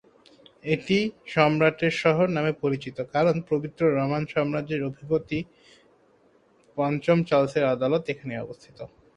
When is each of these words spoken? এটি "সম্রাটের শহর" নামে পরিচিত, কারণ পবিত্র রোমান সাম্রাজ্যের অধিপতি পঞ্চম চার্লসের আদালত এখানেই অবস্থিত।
এটি 0.65 0.97
"সম্রাটের 1.27 1.93
শহর" 2.01 2.27
নামে 2.29 2.53
পরিচিত, 2.63 2.97
কারণ 3.13 3.35
পবিত্র 3.49 3.81
রোমান 3.89 4.23
সাম্রাজ্যের 4.33 4.81
অধিপতি 4.89 5.39
পঞ্চম 6.77 7.17
চার্লসের 7.29 7.65
আদালত 7.73 8.03
এখানেই 8.13 8.43
অবস্থিত। 8.45 8.77